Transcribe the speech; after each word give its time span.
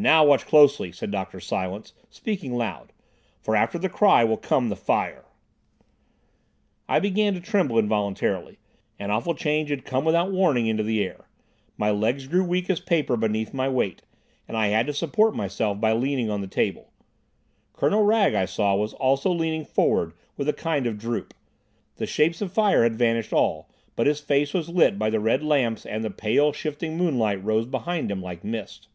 "Now, 0.00 0.24
watch 0.24 0.46
closely," 0.46 0.92
said 0.92 1.10
Dr. 1.10 1.40
Silence, 1.40 1.92
speaking 2.08 2.54
loud, 2.54 2.92
"for 3.40 3.56
after 3.56 3.78
the 3.80 3.88
cry 3.88 4.22
will 4.22 4.36
come 4.36 4.68
the 4.68 4.76
Fire!" 4.76 5.24
I 6.88 7.00
began 7.00 7.34
to 7.34 7.40
tremble 7.40 7.80
involuntarily; 7.80 8.58
an 9.00 9.10
awful 9.10 9.34
change 9.34 9.70
had 9.70 9.84
come 9.84 10.04
without 10.04 10.30
warning 10.30 10.68
into 10.68 10.84
the 10.84 11.02
air; 11.04 11.26
my 11.76 11.90
legs 11.90 12.28
grew 12.28 12.44
weak 12.44 12.70
as 12.70 12.78
paper 12.78 13.16
beneath 13.16 13.52
my 13.52 13.68
weight 13.68 14.02
and 14.46 14.56
I 14.56 14.68
had 14.68 14.86
to 14.86 14.92
support 14.92 15.34
myself 15.34 15.80
by 15.80 15.92
leaning 15.94 16.30
on 16.30 16.42
the 16.42 16.46
table. 16.46 16.92
Colonel 17.72 18.04
Wragge, 18.04 18.34
I 18.34 18.44
saw, 18.44 18.76
was 18.76 18.92
also 18.94 19.32
leaning 19.32 19.64
forward 19.64 20.12
with 20.36 20.48
a 20.48 20.52
kind 20.52 20.86
of 20.86 20.96
droop. 20.96 21.34
The 21.96 22.06
shapes 22.06 22.40
of 22.40 22.52
fire 22.52 22.84
had 22.84 22.94
vanished 22.94 23.32
all, 23.32 23.68
but 23.96 24.06
his 24.06 24.20
face 24.20 24.54
was 24.54 24.68
lit 24.68 24.96
by 24.96 25.10
the 25.10 25.18
red 25.18 25.42
lamps 25.42 25.84
and 25.84 26.04
the 26.04 26.10
pale, 26.10 26.52
shifting 26.52 26.96
moonlight 26.96 27.42
rose 27.42 27.66
behind 27.66 28.12
him 28.12 28.22
like 28.22 28.44
mist. 28.44 28.86